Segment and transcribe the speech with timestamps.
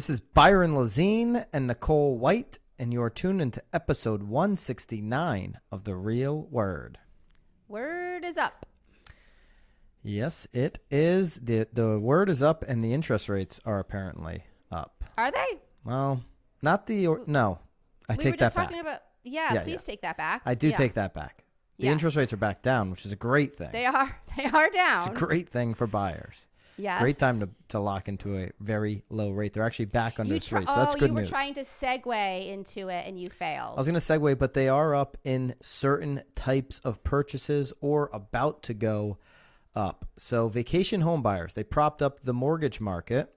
[0.00, 5.94] This is Byron Lazine and Nicole White, and you're tuned into episode 169 of The
[5.94, 6.96] Real Word.
[7.68, 8.64] Word is up.
[10.02, 11.34] Yes, it is.
[11.34, 15.04] The the word is up and the interest rates are apparently up.
[15.18, 15.60] Are they?
[15.84, 16.24] Well,
[16.62, 17.58] not the or, no.
[18.08, 18.64] I we take were that just back.
[18.68, 19.00] talking about.
[19.22, 19.92] Yeah, Yeah, please yeah.
[19.92, 20.40] take that back.
[20.46, 20.76] I do Yeah.
[20.76, 21.44] take that back.
[21.78, 23.68] The interest rates are back down, which is a great thing.
[23.70, 24.18] They are.
[24.38, 24.96] They are down.
[24.96, 26.46] It's a great thing for buyers.
[26.76, 27.00] Yes.
[27.00, 29.52] Great time to, to lock into a very low rate.
[29.52, 31.30] They're actually back under You three, so that's oh, good you were news.
[31.30, 33.74] trying to segue into it and you failed.
[33.74, 38.10] I was going to segue, but they are up in certain types of purchases or
[38.12, 39.18] about to go
[39.74, 40.08] up.
[40.16, 43.34] So, vacation home buyers, they propped up the mortgage market.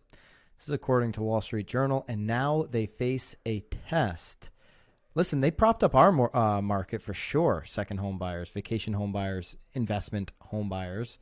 [0.58, 4.50] This is according to Wall Street Journal, and now they face a test.
[5.16, 7.64] Listen, they propped up our uh, market for sure.
[7.68, 11.20] Second home buyers, vacation home buyers, investment home buyers.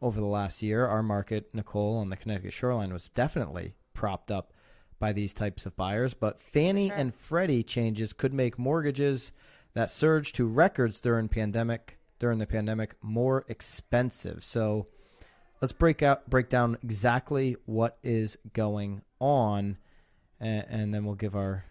[0.00, 4.52] Over the last year, our market, Nicole, on the Connecticut shoreline was definitely propped up
[4.98, 6.14] by these types of buyers.
[6.14, 6.96] But Fannie sure.
[6.96, 9.32] and Freddie changes could make mortgages
[9.74, 14.42] that surged to records during pandemic during the pandemic more expensive.
[14.42, 14.88] So
[15.60, 19.78] let's break out break down exactly what is going on,
[20.40, 21.64] and, and then we'll give our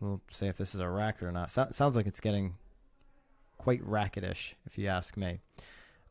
[0.00, 1.50] we'll say if this is a racket or not.
[1.50, 2.54] So, sounds like it's getting
[3.58, 5.40] quite racketish, if you ask me.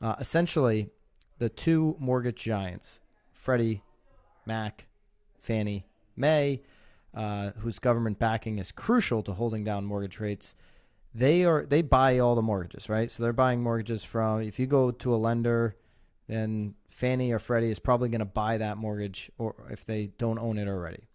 [0.01, 0.89] Uh, essentially,
[1.37, 2.99] the two mortgage giants,
[3.31, 3.83] Freddie
[4.45, 4.87] Mac,
[5.39, 6.61] Fannie Mae,
[7.13, 10.55] uh, whose government backing is crucial to holding down mortgage rates,
[11.13, 13.09] they are they buy all the mortgages, right?
[13.09, 14.41] So they're buying mortgages from.
[14.41, 15.77] If you go to a lender,
[16.27, 20.39] then Fannie or Freddie is probably going to buy that mortgage, or if they don't
[20.39, 21.07] own it already.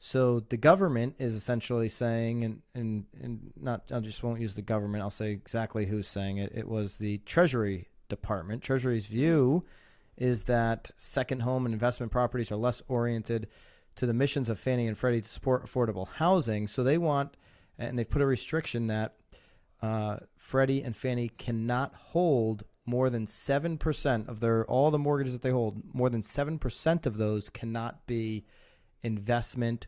[0.00, 4.62] So the government is essentially saying, and, and, and not, I just won't use the
[4.62, 5.02] government.
[5.02, 6.52] I'll say exactly who's saying it.
[6.54, 8.62] It was the Treasury Department.
[8.62, 9.64] Treasury's view
[10.16, 13.48] is that second home and investment properties are less oriented
[13.96, 16.66] to the missions of Fannie and Freddie to support affordable housing.
[16.66, 17.36] So they want,
[17.78, 19.14] and they've put a restriction that
[19.82, 25.34] uh, Freddie and Fannie cannot hold more than seven percent of their all the mortgages
[25.34, 25.82] that they hold.
[25.94, 28.44] More than seven percent of those cannot be
[29.02, 29.86] investment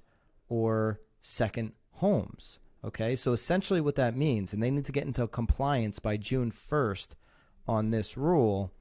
[0.48, 2.58] or second homes.
[2.82, 6.50] Okay, so essentially what that means, and they need to get into compliance by June
[6.50, 7.08] 1st
[7.70, 8.72] on this rule.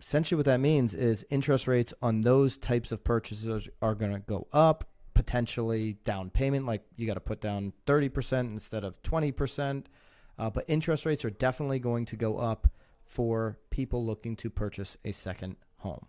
[0.00, 4.20] Essentially, what that means is interest rates on those types of purchases are going to
[4.20, 4.84] go up.
[5.12, 9.84] Potentially, down payment, like you got to put down 30% instead of 20%.
[10.38, 12.68] Uh, but interest rates are definitely going to go up
[13.04, 16.06] for people looking to purchase a second home.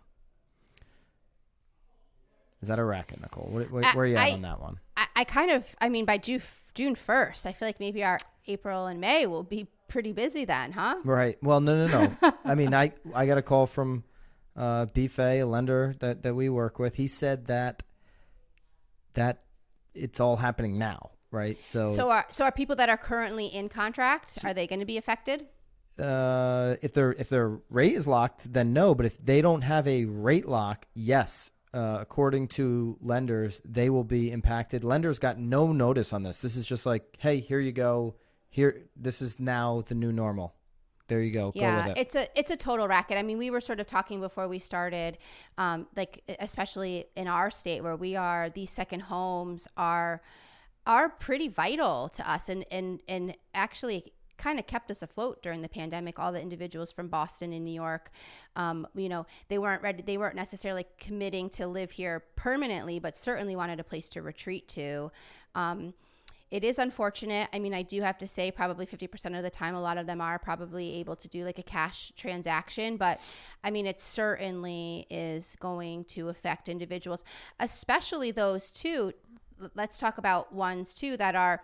[2.62, 3.48] Is that a racket, Nicole?
[3.50, 4.78] Where, where, I- where are you at I- on that one?
[4.96, 6.40] I, I kind of, I mean, by June
[6.74, 10.72] June first, I feel like maybe our April and May will be pretty busy then,
[10.72, 10.96] huh?
[11.04, 11.36] Right.
[11.42, 12.32] Well, no, no, no.
[12.44, 14.04] I mean, I I got a call from
[14.56, 16.94] uh, Bfay, a lender that that we work with.
[16.96, 17.82] He said that
[19.14, 19.42] that
[19.94, 21.62] it's all happening now, right?
[21.62, 24.38] So, So are so are people that are currently in contract?
[24.44, 25.46] Are they going to be affected?
[25.98, 28.94] uh, if their if their rate is locked, then no.
[28.94, 31.50] But if they don't have a rate lock, yes.
[31.74, 34.84] Uh, according to lenders, they will be impacted.
[34.84, 36.36] Lenders got no notice on this.
[36.36, 38.14] This is just like, hey, here you go.
[38.52, 40.54] Here, this is now the new normal.
[41.08, 41.50] There you go.
[41.50, 42.00] go yeah, with it.
[42.00, 43.16] it's a it's a total racket.
[43.16, 45.18] I mean, we were sort of talking before we started,
[45.58, 50.22] um, like especially in our state where we are, these second homes are
[50.86, 55.62] are pretty vital to us, and and and actually kind of kept us afloat during
[55.62, 56.18] the pandemic.
[56.18, 58.10] All the individuals from Boston and New York,
[58.54, 60.02] um, you know, they weren't ready.
[60.02, 64.68] They weren't necessarily committing to live here permanently, but certainly wanted a place to retreat
[64.68, 65.10] to.
[65.54, 65.94] Um,
[66.52, 67.48] it is unfortunate.
[67.54, 70.06] I mean, I do have to say, probably 50% of the time, a lot of
[70.06, 72.98] them are probably able to do like a cash transaction.
[72.98, 73.20] But
[73.64, 77.24] I mean, it certainly is going to affect individuals,
[77.58, 79.14] especially those two.
[79.74, 81.62] Let's talk about ones too that are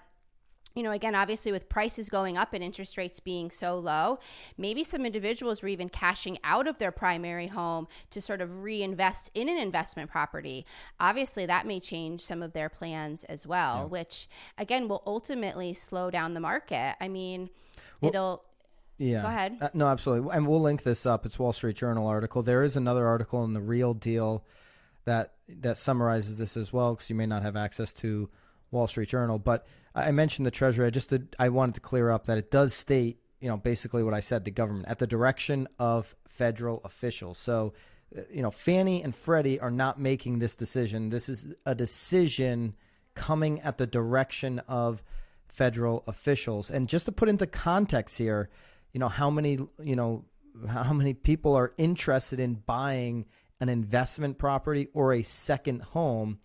[0.78, 4.19] you know, again, obviously with prices going up and interest rates being so low,
[4.56, 9.30] maybe some individuals were even cashing out of their primary home to sort of reinvest
[9.34, 10.64] in an investment property.
[11.00, 16.10] Obviously, that may change some of their plans as well, which again will ultimately slow
[16.10, 16.94] down the market.
[17.00, 17.50] I mean,
[18.00, 18.44] Well- it'll.
[19.00, 19.22] Yeah.
[19.22, 19.58] Go ahead.
[19.60, 20.31] Uh, no, absolutely.
[20.36, 21.24] And we'll link this up.
[21.24, 22.42] It's Wall Street Journal article.
[22.42, 24.44] There is another article in the Real Deal
[25.04, 28.28] that that summarizes this as well because you may not have access to
[28.70, 29.38] Wall Street Journal.
[29.38, 30.87] But I mentioned the Treasury.
[30.87, 34.03] I just did, I wanted to clear up that it does state, you know, basically
[34.03, 37.38] what I said, the government at the direction of federal officials.
[37.38, 37.75] So,
[38.17, 41.11] uh, you know, Fannie and Freddie are not making this decision.
[41.11, 42.75] This is a decision
[43.15, 45.03] coming at the direction of
[45.49, 46.70] federal officials.
[46.70, 48.49] And just to put into context here,
[48.93, 50.25] you know, how many, you know,
[50.69, 53.26] how many people are interested in buying
[53.61, 56.38] an investment property or a second home,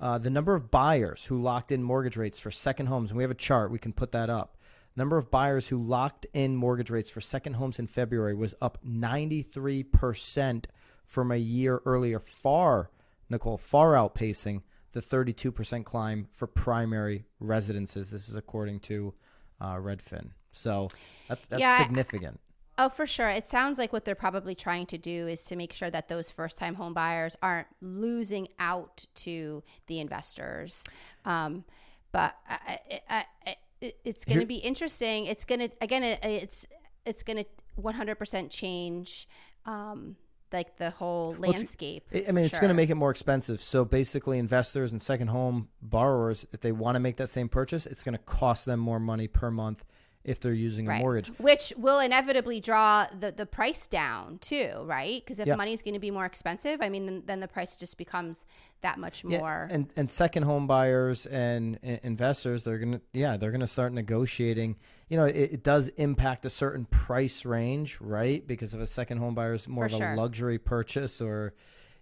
[0.00, 3.24] uh, the number of buyers who locked in mortgage rates for second homes, and we
[3.24, 4.56] have a chart, we can put that up.
[4.96, 8.78] Number of buyers who locked in mortgage rates for second homes in February was up
[8.86, 10.66] 93%
[11.04, 12.90] from a year earlier, far,
[13.28, 14.62] Nicole, far outpacing
[14.92, 18.10] the 32% climb for primary residences.
[18.10, 19.14] This is according to
[19.60, 20.30] uh, Redfin.
[20.52, 20.88] So
[21.28, 22.40] that's, that's Yeah, significant.
[22.76, 23.30] Oh, for sure.
[23.30, 26.28] It sounds like what they're probably trying to do is to make sure that those
[26.28, 30.82] first time home buyers aren't losing out to the investors.
[31.24, 31.64] Um,
[32.10, 32.78] but I,
[33.08, 35.26] I, I, it, it's going to be interesting.
[35.26, 36.66] It's going to, again, it, it's,
[37.06, 37.46] it's going to
[37.80, 39.28] 100% change,
[39.66, 40.16] um,
[40.52, 42.04] like the whole landscape.
[42.12, 43.60] I I mean, it's going to make it more expensive.
[43.60, 47.86] So basically, investors and second home borrowers, if they want to make that same purchase,
[47.86, 49.84] it's going to cost them more money per month
[50.24, 51.28] if they're using a mortgage.
[51.38, 55.22] Which will inevitably draw the, the price down too, right?
[55.22, 55.62] Because if Yeah.
[55.64, 58.44] is going to be more expensive, I mean, then, then the price just becomes
[58.80, 59.68] that much Yeah, more.
[59.70, 64.76] and and second home buyers and i- investors, they're gonna yeah, they're gonna start negotiating.
[65.08, 68.46] You know, it, it does impact a certain price range, right?
[68.46, 71.54] Because if a second home buyer is more For of a luxury purchase, or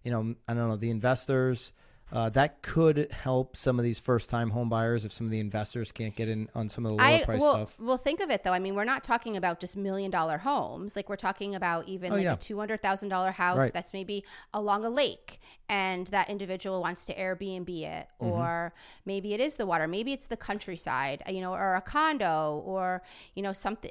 [0.04, 1.72] you know, I don't know, the investors.
[2.12, 5.90] Uh, that could help some of these first-time home buyers if some of the investors
[5.90, 7.80] can't get in on some of the lower I price well, stuff.
[7.80, 8.52] well, think of it though.
[8.52, 10.94] I mean, we're not talking about just million dollar homes.
[10.94, 12.34] Like we're talking about even Oh, like yeah.
[12.34, 13.72] a two hundred thousand dollar house Right.
[13.72, 18.26] that's maybe along a lake, and that individual wants to Airbnb it, Mm-hmm.
[18.26, 18.74] or
[19.06, 23.02] maybe it is the water, maybe it's the countryside, you know, or a condo, or
[23.34, 23.90] you know something.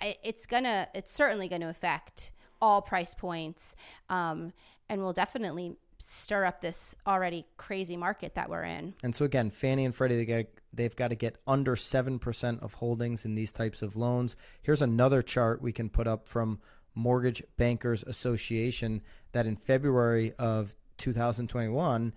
[0.00, 3.76] It's gonna, it's certainly going to affect all price points,
[4.08, 4.54] um,
[4.88, 8.94] and will definitely stir up this already crazy market that we're in.
[9.02, 12.62] And so again, Fannie and Freddie they get, they've got to get under seven percent
[12.62, 14.36] of holdings in these types of loans.
[14.62, 16.58] Here's another chart we can put up from
[16.94, 19.02] Mortgage Bankers Association
[19.32, 22.12] that in February of 2021,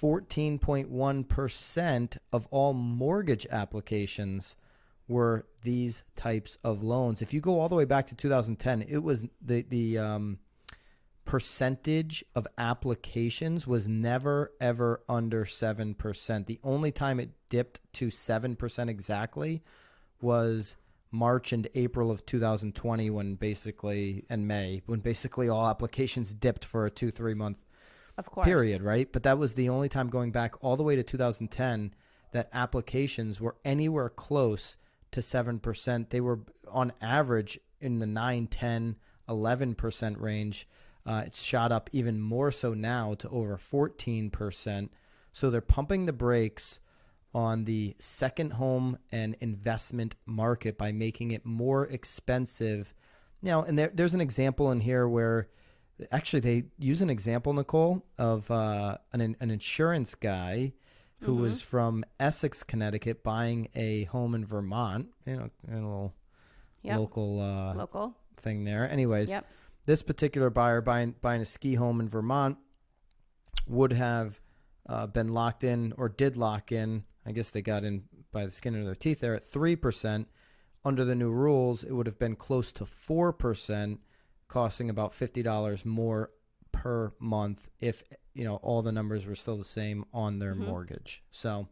[0.00, 4.56] 14.1 percent of all mortgage applications
[5.08, 7.22] were these types of loans.
[7.22, 10.38] If you go all the way back to 2010, it was the the um,
[11.28, 16.46] percentage of applications was never ever under 7%.
[16.46, 19.62] The only time it dipped to 7% exactly
[20.22, 20.76] was
[21.10, 26.86] March and April of 2020 when basically and May when basically all applications dipped for
[26.86, 27.58] a 2-3 month
[28.16, 29.12] Of course, period, right?
[29.12, 31.94] But that was the only time going back all the way to 2010
[32.32, 34.78] that applications were anywhere close
[35.10, 36.08] to 7%.
[36.08, 36.40] They were
[36.70, 38.96] on average in the 9, 10,
[39.28, 40.66] 11% range.
[41.08, 44.88] Uh, it's shot up even more so now to over 14%.
[45.32, 46.80] So they're pumping the brakes
[47.34, 52.94] on the second home and investment market by making it more expensive.
[53.42, 55.48] Now, and there, there's an example in here where
[56.10, 60.72] actually they use an example, Nicole, of uh, an, an insurance guy
[61.20, 61.42] who Mm-hmm.
[61.42, 65.08] was from Essex, Connecticut, buying a home in Vermont.
[65.26, 66.14] You know, a little
[66.82, 66.96] Yep.
[66.98, 68.14] local uh, local.
[68.40, 68.88] thing there.
[68.88, 69.44] Anyways, Yep.
[69.88, 72.58] This particular buyer buying buying a ski home in Vermont
[73.66, 74.38] would have
[74.86, 77.04] uh, been locked in or did lock in.
[77.24, 80.28] I guess they got in by the skin of their teeth there at three percent.
[80.84, 84.00] Under the new rules, it would have been close to four percent,
[84.46, 86.32] costing about fifty dollars more
[86.70, 88.04] per month if
[88.34, 90.66] you know all the numbers were still the same on their Mhm.
[90.66, 91.24] mortgage.
[91.30, 91.66] So,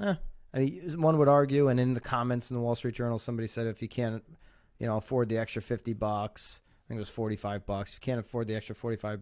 [0.00, 0.16] eh,
[0.52, 3.46] I mean, one would argue, and in the comments in the Wall Street Journal, somebody
[3.46, 4.24] said if you can't,
[4.80, 7.92] you know, afford the extra fifty bucks, think it was forty-five bucks.
[7.92, 9.20] If you can't afford the extra forty-five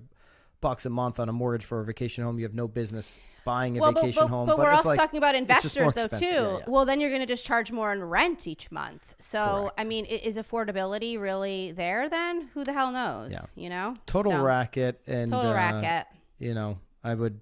[0.60, 3.76] bucks a month on a mortgage for a vacation home, you have no business buying
[3.76, 4.46] a well, vacation but, but, home.
[4.46, 6.28] But, we're it's also like, talking about it's just more investors, though, expensive.
[6.28, 6.34] too.
[6.34, 6.64] Yeah, yeah.
[6.66, 9.14] Well, then you're going to just charge more in rent each month.
[9.18, 9.74] So, Correct.
[9.76, 12.08] I mean, is affordability really there?
[12.08, 13.32] Then who the hell knows?
[13.32, 13.62] Yeah.
[13.62, 16.06] You know, total So, racket and total uh, racket.
[16.38, 17.40] you know, I would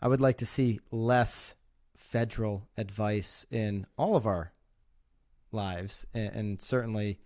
[0.00, 1.54] I would like to see less
[1.94, 4.52] federal advice in all of our
[5.50, 7.20] lives and, and certainly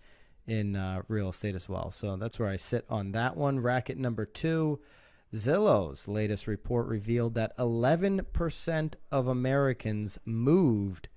[0.47, 1.91] in uh, real estate as well.
[1.91, 3.61] So that's where I sit on that one.
[3.61, 4.81] Racket number two.
[5.35, 11.09] Zillow's latest report revealed that 11% of Americans moved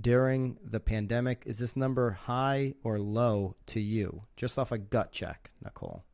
[0.00, 1.42] during the pandemic.
[1.44, 4.22] Is this number high or low to you?
[4.36, 6.04] Just off a gut check, Nicole.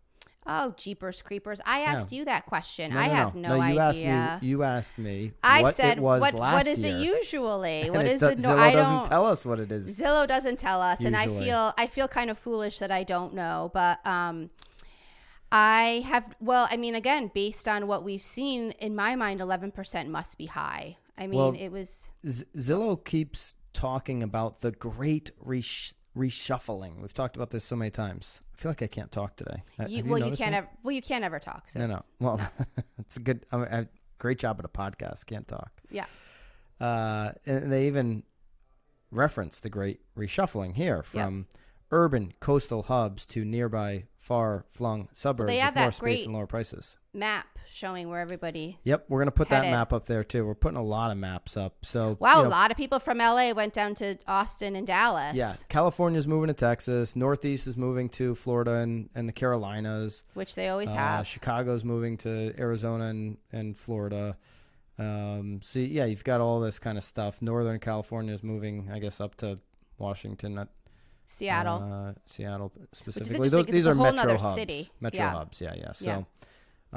[0.46, 1.60] Oh, jeepers creepers!
[1.64, 2.92] I asked you that question.
[2.92, 3.48] No, I no, have no.
[3.48, 4.10] no, you idea.
[4.10, 6.34] Asked me, you asked me I what said, it was "What?
[6.34, 6.96] last What is year.
[6.96, 7.80] it usually?
[7.86, 8.38] And What it is do- it?
[8.40, 9.06] No, Zillow I doesn't don't.
[9.06, 9.98] tell us what it is.
[9.98, 13.32] Zillow doesn't tell us, and I feel I feel kind of foolish that I don't
[13.34, 13.70] know.
[13.72, 14.50] But um,
[15.50, 16.34] I have.
[16.40, 20.36] Well, I mean, again, based on what we've seen, in my mind, eleven percent must
[20.36, 20.96] be high.
[21.16, 25.64] I mean, Well, it was Z- Zillow keeps talking about the great re-
[26.16, 27.00] reshuffling.
[27.00, 28.42] We've talked about this so many times.
[28.54, 29.62] I feel like I can't talk today.
[29.78, 30.54] Ha- You, well, you can't.
[30.54, 31.68] Ever, well, you can't ever talk.
[31.68, 32.00] So No, no.
[32.20, 32.40] Well,
[32.98, 33.44] it's a good.
[33.52, 35.26] I, I, great job at a podcast.
[35.26, 35.70] Can't talk.
[35.90, 36.06] Yeah.
[36.80, 38.22] Uh, and they even
[39.10, 41.46] reference the great reshuffling here from
[41.90, 46.24] urban coastal hubs to nearby far flung suburbs they have with more that space great-
[46.26, 46.96] and lower prices.
[47.12, 48.78] Map showing where everybody.
[48.84, 50.46] Yep, we're gonna put that map up there too.
[50.46, 51.84] We're putting a lot of maps up.
[51.84, 54.86] So Wow, you know, a lot of people from LA went down to Austin and
[54.86, 55.34] Dallas.
[55.36, 57.14] Yeah, California's moving to Texas.
[57.16, 60.24] Northeast is moving to Florida and, and the Carolinas.
[60.34, 61.26] which they always Uh, have.
[61.26, 64.36] Chicago's moving to Arizona and, and Florida.
[64.98, 67.42] Um, so yeah, you've got all this kind of stuff.
[67.42, 69.58] Northern California is moving, I guess, up to
[69.98, 70.68] Washington, not
[71.26, 71.82] Seattle.
[71.82, 73.36] uh, Seattle specifically.
[73.36, 74.54] interesting Those, 'cause these are whole metro hubs.
[74.54, 74.88] city.
[75.00, 75.30] Metro Yeah.
[75.30, 75.92] hubs, yeah, yeah.
[75.92, 76.22] So Yeah.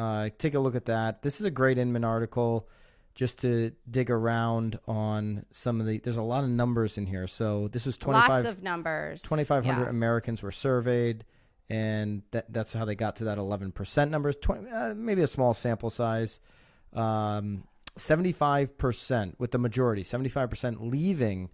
[0.01, 1.21] Uh, take a look at that.
[1.23, 2.67] This is a great Inman article
[3.15, 5.97] just to dig around on some of the.
[5.97, 7.25] There's a lot of numbers in here.
[7.25, 9.23] So this is 25, Lots of numbers.
[9.23, 9.89] 2,500 Yeah.
[9.89, 11.25] Americans were surveyed,
[11.69, 14.35] and that, that's how they got to that 11% numbers.
[14.35, 16.39] 20, uh, maybe a small sample size.
[16.93, 17.63] Um,
[17.97, 21.49] 75% with the majority, 75% leaving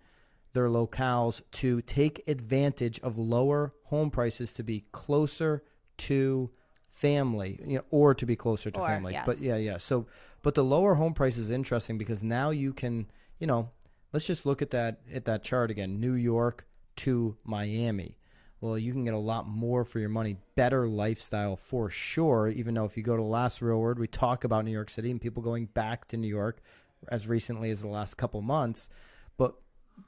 [0.54, 5.64] their locales to take advantage of lower home prices to be closer
[5.98, 6.50] to
[6.90, 9.14] family, you know, or to be closer to Or, family.
[9.14, 9.26] yes.
[9.26, 9.78] But yeah, yeah.
[9.78, 10.08] So,
[10.42, 13.08] but the lower home price is interesting because now you can,
[13.40, 13.72] you know,
[14.14, 16.00] let's just look at that at that chart again.
[16.00, 16.68] New York
[16.98, 18.18] to Miami.
[18.62, 22.48] Well, you can get a lot more for your money, better lifestyle for sure.
[22.48, 24.90] Even though if you go to the Last Real Word, we talk about New York
[24.90, 26.62] City and people going back to New York
[27.10, 28.88] as recently as the last couple months.
[29.36, 29.56] But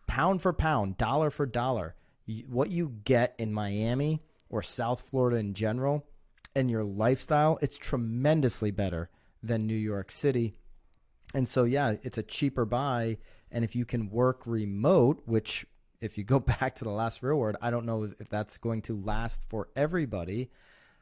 [0.07, 1.95] pound for pound, dollar for dollar,
[2.47, 6.05] what you get in Miami or South Florida in general
[6.55, 9.09] and your lifestyle, it's tremendously better
[9.43, 10.53] than New York City.
[11.33, 13.17] And so, yeah, it's a cheaper buy.
[13.51, 15.65] And if you can work remote, which
[16.01, 18.81] if you go back to the last real word, I don't know if that's going
[18.83, 20.49] to last for everybody,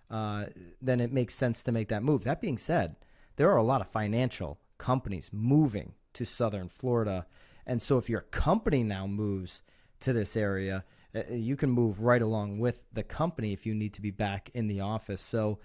[0.09, 0.45] uh,
[0.81, 2.23] then it makes sense to make that move.
[2.23, 2.95] That being said,
[3.35, 7.25] there are a lot of financial companies moving to Southern Florida.
[7.65, 9.61] And so if your company now moves
[10.01, 10.83] to this area,
[11.15, 14.49] uh, you can move right along with the company if you need to be back
[14.53, 15.21] in the office.
[15.21, 15.59] So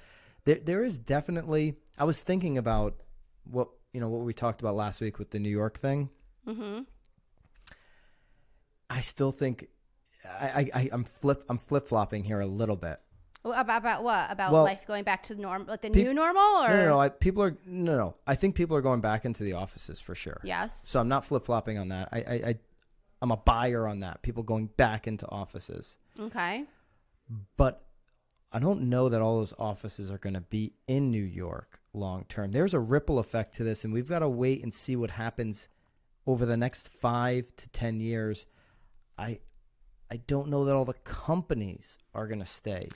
[0.45, 2.97] there, there is definitely, I was thinking about
[3.45, 6.11] what, you know, what we talked about last week with the New York thing.
[6.47, 6.83] Mm-hmm.
[8.91, 9.69] I still think
[10.25, 13.01] I, I I'm flip I'm flip flopping here a little bit.
[13.45, 14.31] About, about what?
[14.31, 16.77] About Well, life going back to the norm, like the peop- new normal, or No,
[16.77, 17.01] no, no.
[17.01, 18.15] I, people are no, no.
[18.27, 20.41] I think people are going back into the offices for sure.
[20.45, 22.09] yes, So I'm not flip flopping on that.
[22.13, 22.55] I, I, I
[23.23, 24.23] I'm a buyer on that.
[24.23, 26.65] People going back into offices, okay,
[27.57, 27.85] but
[28.53, 32.25] I don't know that all those offices are going to be in New York long
[32.29, 32.53] term.
[32.53, 35.69] There's a ripple effect to this, and we've got to wait and see what happens
[36.27, 38.47] over the next five to ten years.
[39.17, 39.41] I
[40.11, 42.89] I don't know that all the companies are going to stay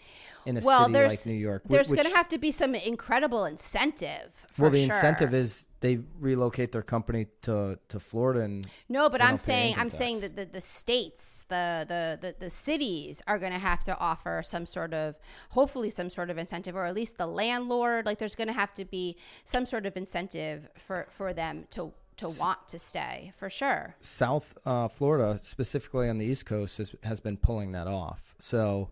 [0.47, 1.63] in a Well, city like New York.
[1.67, 4.45] there's going to have to be some incredible incentive.
[4.51, 4.95] For well, the sure.
[4.95, 9.91] incentive is they relocate their company to to Florida, and No, but I'm saying I'm
[9.91, 13.99] saying that the, the states, the, the the the cities are going to have to
[13.99, 15.19] offer some sort of
[15.51, 18.73] hopefully some sort of incentive or at least the landlord like there's going to have
[18.75, 21.93] to be some sort of incentive for for them to
[22.23, 23.95] to want to stay for sure.
[24.01, 28.35] South uh, Florida, specifically on the East Coast, has, has been pulling that off.
[28.39, 28.91] So,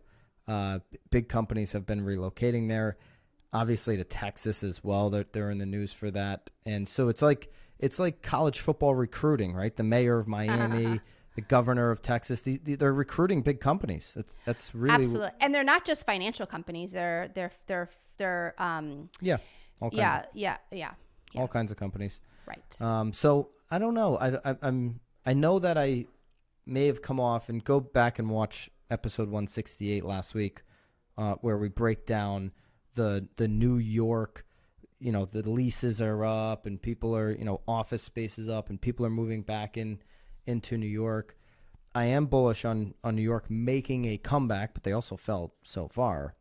[0.48, 2.96] uh, big companies have been relocating there.
[3.52, 5.10] Obviously, to Texas as well.
[5.10, 8.94] They're, they're in the news for that, and so it's like it's like college football
[8.94, 9.74] recruiting, right?
[9.74, 11.00] The mayor of Miami,
[11.34, 14.12] the governor of Texas, the, the, they're recruiting big companies.
[14.14, 15.30] That's, that's really Absolutely.
[15.40, 16.92] And they're not just financial companies.
[16.92, 19.38] They're they're they're they're um yeah,
[19.80, 20.90] all kinds yeah, yeah, yeah.
[21.34, 22.20] of, all kinds of companies.
[22.50, 22.82] Right.
[22.82, 24.16] Um, so I don't know.
[24.16, 26.06] I, I, I'm I know that I
[26.66, 30.62] may have come off and go back and watch episode 168 last week,
[31.16, 32.52] uh, where we break down
[32.94, 34.44] the the New York.
[34.98, 38.80] You know the leases are up and people are you know office spaces up and
[38.80, 40.00] people are moving back in
[40.46, 41.36] into New York.
[41.94, 45.88] I am bullish on on New York making a comeback, but they also fell so
[45.88, 46.34] far.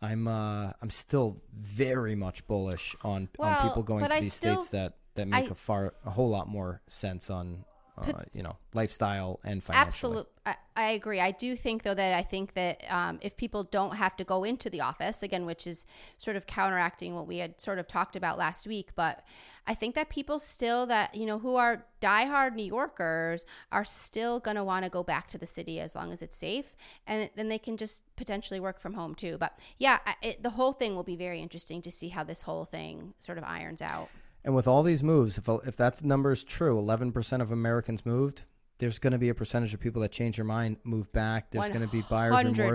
[0.00, 4.62] I'm uh I'm still very much bullish on on people going to I these still-
[4.62, 7.64] states that that make I- a far a whole lot more sense on
[7.98, 9.86] uh, you know lifestyle and financially.
[9.86, 10.32] Absolutely.
[10.44, 11.20] I, I agree.
[11.20, 14.44] I do think, though, that I think that um, if people don't have to go
[14.44, 15.84] into the office, again, which is
[16.16, 19.22] sort of counteracting what we had sort of talked about last week, but
[19.66, 24.40] I think that people still that, you know, who are diehard New Yorkers are still
[24.40, 26.74] going to want to go back to the city as long as it's safe.
[27.06, 29.36] And then they can just potentially work from home too.
[29.38, 32.64] But yeah, it, the whole thing will be very interesting to see how this whole
[32.64, 34.08] thing sort of irons out.
[34.44, 38.42] And with all these moves, if if that number is true, 11% of Americans moved.
[38.78, 41.52] there's going to be a percentage of people that change their mind, move back.
[41.52, 42.74] There's going to be buyer's 100%.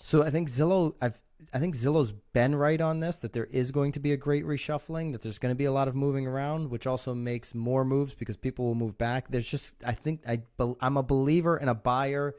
[0.00, 1.18] So I think Zillow, I've,
[1.54, 4.44] I think Zillow's been right on this that there is going to be a great
[4.44, 7.82] reshuffling, that there's going to be a lot of moving around, which also makes more
[7.82, 9.30] moves because people will move back.
[9.30, 10.42] There's just, I think, I,
[10.82, 12.34] I'm a believer and a buyer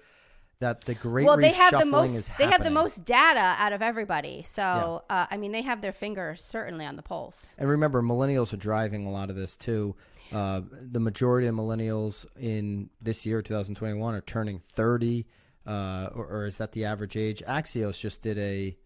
[0.60, 2.32] that the great Well, they have the most.
[2.38, 4.44] They have the most data out of everybody.
[4.44, 7.56] So uh, I mean, they have their finger certainly on the pulse.
[7.58, 9.96] And remember, millennials are driving a lot of this too.
[10.32, 15.26] Uh, the majority of millennials in this year, 2021, are turning 30,
[15.66, 17.42] uh, or, or is that the average age?
[17.48, 18.78] Axios just did a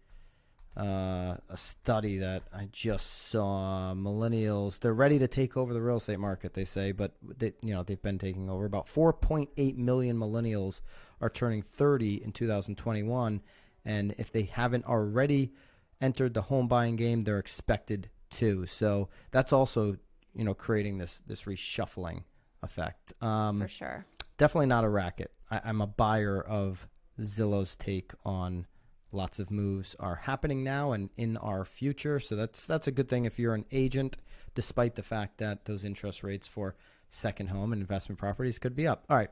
[0.76, 3.94] uh, a study that I just saw.
[3.94, 6.54] Millennials, they're ready to take over the real estate market.
[6.54, 8.64] They say, but they, you know they've been taking over.
[8.64, 10.80] About 4.8 million millennials
[11.20, 13.40] are turning 30 in 2021,
[13.84, 15.52] and if they haven't already
[16.00, 18.66] entered the home buying game, they're expected to.
[18.66, 19.96] So that's also
[20.34, 22.24] you know creating this this reshuffling
[22.62, 23.12] effect.
[23.22, 24.06] Um, For sure.
[24.38, 25.30] definitely not a racket.
[25.50, 26.88] I, I'm a buyer of
[27.20, 28.66] Zillow's take on
[29.14, 32.20] lots of moves are happening now and in our future.
[32.20, 34.18] So that's that's a good thing if you're an agent,
[34.54, 36.74] despite the fact that those interest rates for
[37.10, 39.04] second home and investment properties could be up.
[39.08, 39.30] All right,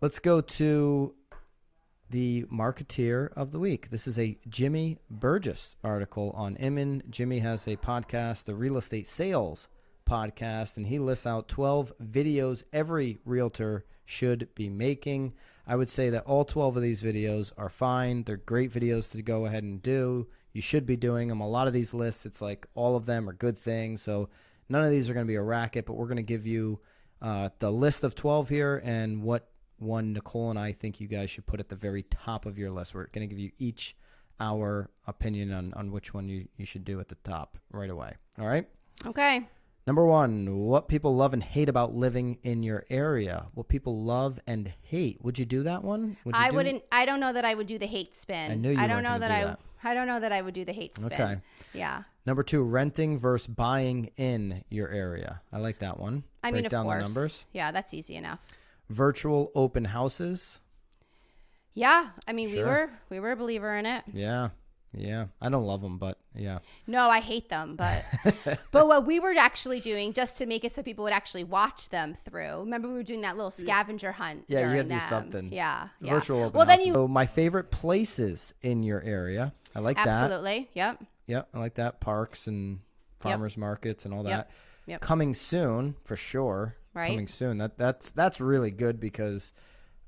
[0.00, 1.14] let's go to
[2.10, 3.90] the marketeer of the week.
[3.90, 7.04] This is a Jimmy Burgess article on Inman.
[7.08, 9.68] Jimmy has a podcast, the Real Estate Sales
[10.10, 15.32] podcast, and he lists out 12 videos every realtor should be making.
[15.66, 18.24] I would say that all 12 of these videos are fine.
[18.24, 20.26] They're great videos to go ahead and do.
[20.52, 21.40] You should be doing them.
[21.40, 24.02] A lot of these lists, it's like all of them are good things.
[24.02, 24.28] So
[24.68, 26.80] none of these are going to be a racket, but we're going to give you
[27.22, 29.48] uh, the list of 12 here and what
[29.78, 32.70] one Nicole and I think you guys should put at the very top of your
[32.70, 32.94] list.
[32.94, 33.96] We're going to give you each
[34.40, 38.14] our opinion on, on which one you, you should do at the top right away.
[38.38, 38.66] All right?
[39.06, 39.46] Okay.
[39.90, 43.46] Number one, what people love and hate about living in your area.
[43.54, 45.18] What people love and hate.
[45.24, 46.16] Would you do that one?
[46.24, 46.84] Would you I do- wouldn't.
[46.92, 48.52] I don't know that I would do the hate spin.
[48.52, 49.44] I knew you I don't know that do I.
[49.46, 49.60] that.
[49.82, 51.12] I don't know that I would do the hate spin.
[51.12, 51.36] Okay.
[51.74, 52.04] Yeah.
[52.24, 55.40] Number two, renting versus buying in your area.
[55.52, 56.22] I like that one.
[56.44, 56.98] I Break mean, of down course.
[56.98, 57.46] the numbers.
[57.52, 58.38] Yeah, that's easy enough.
[58.90, 60.60] Virtual open houses.
[61.74, 64.04] Yeah, I mean, we were we were a believer in it.
[64.12, 64.50] Yeah.
[64.92, 65.26] Yeah.
[65.40, 66.58] I don't love them, but yeah.
[66.86, 68.04] No, I hate them, but
[68.72, 71.90] but what we were actually doing just to make it so people would actually watch
[71.90, 72.60] them through.
[72.60, 74.44] Remember, we were doing that little scavenger hunt.
[74.48, 75.52] Yeah, you during gotta do something.
[75.52, 76.14] Yeah, yeah.
[76.14, 76.86] Virtual open Well, then houses.
[76.88, 79.52] you So my favorite places in your area.
[79.74, 80.08] I like that.
[80.08, 80.68] absolutely.
[80.74, 81.04] Yep.
[81.26, 82.00] Yep, I like that.
[82.00, 82.80] Parks and
[83.20, 84.30] farmers markets and all Yep.
[84.48, 84.50] that.
[84.86, 85.00] Yep.
[85.02, 86.74] Coming soon for sure.
[86.94, 87.10] Right.
[87.10, 87.58] Coming soon.
[87.58, 89.52] That that's that's really good because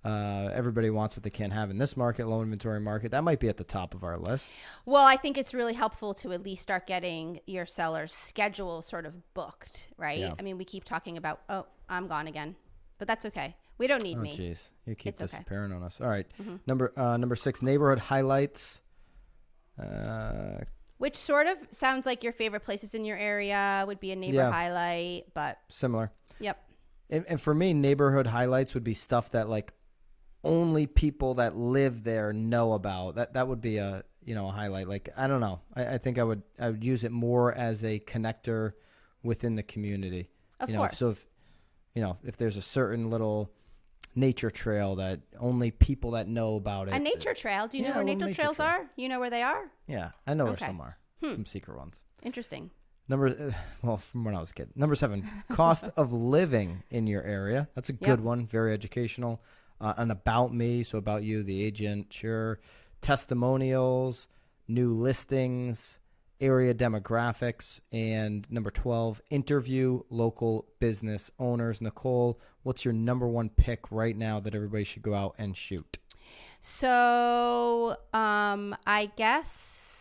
[0.05, 3.11] uh, everybody wants what they can't have in this market, low inventory market.
[3.12, 4.53] That might be at the top of our list.
[4.85, 9.07] Well, I think it's really helpful to at least start getting your seller's schedule sort
[9.07, 10.19] of booked, right?
[10.19, 10.35] Yeah.
[10.38, 12.57] I mean, we keep talking about, oh, I'm gone again,
[12.99, 13.55] but that's okay.
[13.79, 14.31] We don't need me.
[14.35, 14.51] Oh me.
[14.51, 15.29] jeez, you keep It's okay.
[15.29, 15.37] Mm-hmm.
[15.38, 16.01] disappearing on us.
[16.01, 16.27] All right.
[16.67, 18.81] number uh, number six, neighborhood highlights.
[19.81, 20.59] Uh,
[20.99, 24.37] Which sort of sounds like your favorite places in your area would be a neighbor
[24.37, 24.53] Yeah.
[24.53, 26.12] highlight, but similar.
[26.38, 26.62] yep.
[27.11, 29.73] And, and for me, neighborhood highlights would be stuff that like
[30.44, 33.14] only people that live there know about.
[33.16, 34.88] That that would be a you know a highlight.
[34.88, 35.61] Like I don't know.
[35.74, 38.72] I, I think I would I would use it more as a connector
[39.22, 40.28] within the community.
[40.61, 40.98] Of you know, course.
[40.98, 41.26] so if
[41.94, 43.50] you know if there's a certain little
[44.14, 46.94] nature trail that only people that know about it.
[46.94, 47.66] A nature trail.
[47.66, 48.68] Do you Yeah, know where nature, nature trails trail.
[48.68, 48.87] are?
[48.96, 49.70] You know where they are?
[49.87, 50.66] Yeah, I know where Okay.
[50.66, 50.70] Hmm.
[50.70, 50.98] some are.
[51.22, 52.02] Some secret ones.
[52.22, 52.70] Interesting.
[53.09, 54.70] Number, well, from when I was a kid.
[54.76, 57.68] Number seven, cost of living in your area.
[57.74, 58.20] That's a good Yep.
[58.20, 58.46] one.
[58.46, 59.40] Very educational.
[59.83, 62.61] Uh, an about me, so about you, the agent, sure.
[63.01, 64.29] Testimonials,
[64.68, 65.99] new listings,
[66.40, 71.81] area demographics, and number twelve, interview local business owners.
[71.81, 75.99] Nicole, what's your number one pick right now that everybody should go out and shoot?
[76.61, 79.91] So, um, I guess,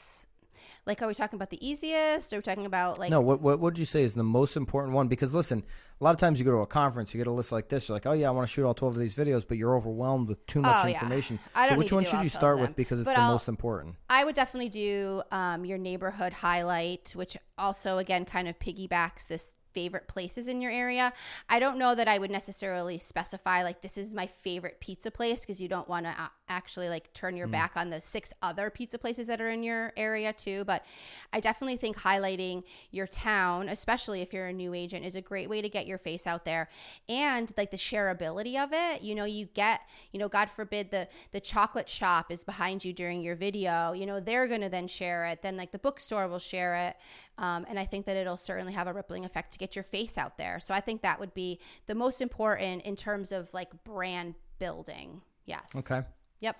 [0.85, 2.33] like, are we talking about the easiest?
[2.33, 3.09] Are we talking about like?
[3.11, 5.07] No, what what would you say is the most important one?
[5.07, 5.63] Because listen,
[5.99, 7.87] a lot of times you go to a conference, you get a list like this.
[7.87, 9.75] You're like, oh yeah, I want to shoot all twelve of these videos, but you're
[9.75, 10.95] overwhelmed with too much Oh, yeah.
[10.95, 11.39] information.
[11.55, 13.95] I so which one should you start with because it's But the I'll- most important?
[14.09, 19.55] I would definitely do um, your neighborhood highlight, which also again kind of piggybacks this
[19.73, 21.13] favorite places in your area.
[21.47, 25.41] I don't know that I would necessarily specify like this is my favorite pizza place
[25.41, 28.97] because you don't want to actually like turn your back on the six other pizza
[28.97, 30.63] places that are in your area too.
[30.65, 30.85] But
[31.33, 35.49] I definitely think highlighting your town, especially if you're a new agent, is a great
[35.49, 36.69] way to get your face out there
[37.07, 39.01] and like the shareability of it.
[39.01, 42.93] You know, you get, you know, God forbid the the chocolate shop is behind you
[42.93, 43.93] during your video.
[43.93, 45.41] You know, they're gonna then share it.
[45.41, 46.97] Then like the bookstore will share it.
[47.37, 50.17] Um, and I think that it'll certainly have a rippling effect to get your face
[50.17, 50.59] out there.
[50.59, 55.21] So I think that would be the most important in terms of like brand building.
[55.45, 55.75] Yes.
[55.75, 56.05] Okay.
[56.41, 56.57] Yep.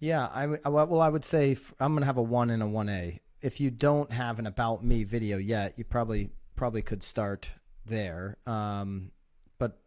[0.00, 2.66] Yeah, I w- well, I would say f- I'm gonna have a one and a
[2.66, 3.20] one A.
[3.40, 7.50] If you don't have an about me video yet, you probably probably could start
[7.86, 8.36] there.
[8.46, 9.12] Um,
[9.58, 9.78] but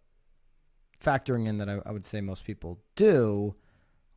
[1.04, 3.56] factoring in that, I, I would say most people do.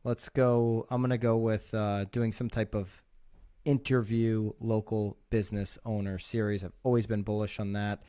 [0.03, 0.87] Let's go.
[0.89, 3.03] I'm gonna go with uh, doing some type of
[3.65, 6.63] interview local business owner series.
[6.63, 8.03] I've always been bullish on that.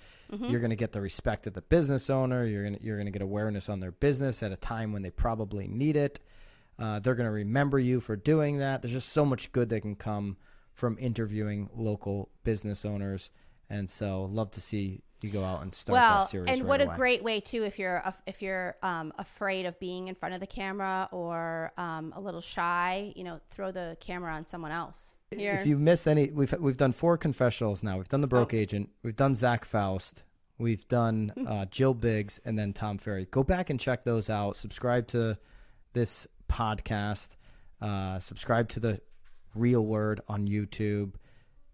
[0.51, 2.45] You're going to get the respect of the business owner.
[2.45, 5.03] You're going to, you're going to get awareness on their business at a time when
[5.03, 6.19] they probably need it.
[6.79, 8.83] Uh, they're going to remember you for doing that.
[8.83, 10.37] There's just so much good that can come
[10.73, 13.31] from interviewing local business owners,
[13.71, 16.51] and so love to see you go out and start well, that series.
[16.51, 16.93] and right what away.
[16.93, 20.35] a great way too if you're af- if you're um, afraid of being in front
[20.35, 24.73] of the camera or um, a little shy, you know, throw the camera on someone
[24.73, 25.15] else.
[25.31, 25.55] Here.
[25.55, 27.97] If you missed any, we've we've done four confessionals now.
[27.97, 28.57] We've done the broke Oh.
[28.59, 28.91] agent.
[29.03, 30.25] We've done Zach Faust.
[30.59, 33.27] We've done uh, Jill Biggs and then Tom Ferry.
[33.31, 34.57] Go back and check those out.
[34.57, 35.39] Subscribe to
[35.95, 37.29] this podcast.
[37.81, 39.01] Uh, subscribe to the
[39.55, 41.15] Real Word on YouTube,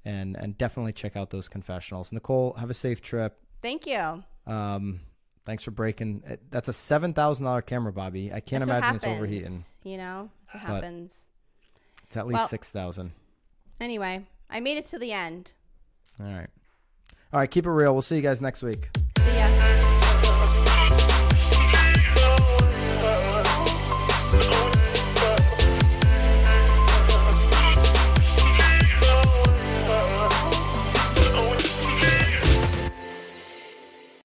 [0.04, 2.12] and and definitely check out those confessionals.
[2.12, 3.38] Nicole, have a safe trip.
[3.62, 4.24] Thank you.
[4.46, 5.00] Um,
[5.44, 6.22] thanks for breaking.
[6.50, 8.32] That's a seven thousand dollar camera, Bobby.
[8.32, 9.58] I can't That's imagine it's overheating.
[9.84, 11.28] You know, that's what But- happens.
[12.04, 13.12] It's at least Well- six thousand.
[13.80, 15.52] Anyway, I made it to the end.
[16.18, 16.48] All right.
[17.32, 17.50] All right.
[17.50, 17.92] Keep it real.
[17.92, 18.90] We'll see you guys next week.
[19.18, 19.59] See ya.